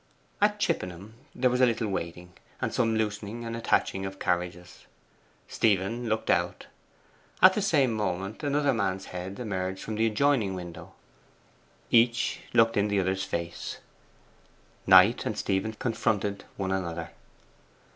At 0.41 0.59
Chippenham 0.59 1.13
there 1.35 1.51
was 1.51 1.61
a 1.61 1.65
little 1.67 1.87
waiting, 1.87 2.33
and 2.59 2.73
some 2.73 2.95
loosening 2.95 3.45
and 3.45 3.55
attaching 3.55 4.03
of 4.03 4.17
carriages. 4.17 4.87
Stephen 5.47 6.09
looked 6.09 6.31
out. 6.31 6.65
At 7.39 7.53
the 7.53 7.61
same 7.61 7.91
moment 7.93 8.41
another 8.41 8.73
man's 8.73 9.05
head 9.13 9.39
emerged 9.39 9.83
from 9.83 9.93
the 9.93 10.07
adjoining 10.07 10.55
window. 10.55 10.93
Each 11.91 12.39
looked 12.51 12.77
in 12.77 12.87
the 12.87 12.99
other's 12.99 13.25
face. 13.25 13.77
Knight 14.87 15.23
and 15.27 15.37
Stephen 15.37 15.73
confronted 15.73 16.45
one 16.57 16.71
another. 16.71 17.11